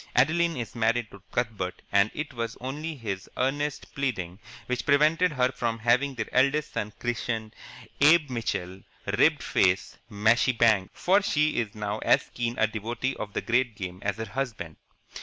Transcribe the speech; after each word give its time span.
Adeline 0.15 0.57
is 0.57 0.73
married 0.73 1.11
to 1.11 1.21
Cuthbert, 1.31 1.83
and 1.91 2.09
it 2.15 2.33
was 2.33 2.57
only 2.59 2.95
his 2.95 3.29
earnest 3.37 3.93
pleading 3.93 4.39
which 4.65 4.83
prevented 4.87 5.31
her 5.33 5.51
from 5.51 5.77
having 5.77 6.15
their 6.15 6.25
eldest 6.33 6.73
son 6.73 6.91
christened 6.97 7.55
Abe 7.99 8.31
Mitchell 8.31 8.81
Ribbed 9.05 9.43
Faced 9.43 9.99
Mashie 10.09 10.57
Banks, 10.57 10.99
for 10.99 11.21
she 11.21 11.57
is 11.59 11.75
now 11.75 11.99
as 11.99 12.31
keen 12.33 12.57
a 12.57 12.65
devotee 12.65 13.15
of 13.17 13.33
the 13.33 13.41
great 13.41 13.75
game 13.75 13.99
as 14.01 14.17
her 14.17 14.25
husband. 14.25 14.77